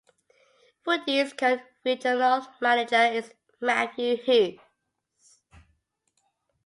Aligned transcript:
Woody's 0.83 1.31
current 1.33 1.61
regional 1.85 2.47
manager 2.59 3.05
is 3.05 3.35
Matthew 3.61 4.17
Hughes. 4.17 4.59